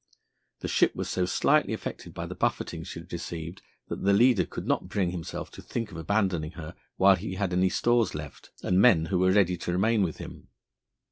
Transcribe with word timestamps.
The 0.61 0.67
ship 0.67 0.95
was 0.95 1.09
so 1.09 1.27
slightly 1.27 1.73
affected 1.73 2.11
by 2.15 2.25
the 2.25 2.33
buffeting 2.33 2.83
she 2.83 2.99
had 2.99 3.13
received 3.13 3.61
that 3.87 4.01
the 4.01 4.13
leader 4.13 4.47
could 4.47 4.65
not 4.65 4.89
bring 4.89 5.11
himself 5.11 5.51
to 5.51 5.61
think 5.61 5.91
of 5.91 5.97
abandoning 5.97 6.53
her 6.53 6.73
while 6.97 7.15
he 7.17 7.35
had 7.35 7.53
any 7.53 7.69
stores 7.69 8.15
left 8.15 8.49
and 8.63 8.81
men 8.81 9.05
who 9.13 9.19
were 9.19 9.31
ready 9.31 9.57
to 9.57 9.71
remain 9.71 10.01
with 10.01 10.17
him. 10.17 10.47